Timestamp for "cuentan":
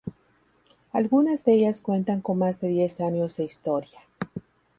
1.79-2.21